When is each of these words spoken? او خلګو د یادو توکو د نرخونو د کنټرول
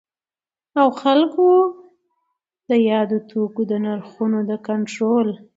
او 0.79 0.87
خلګو 1.01 1.51
د 2.69 2.71
یادو 2.89 3.17
توکو 3.29 3.61
د 3.71 3.73
نرخونو 3.85 4.39
د 4.49 4.51
کنټرول 4.67 5.29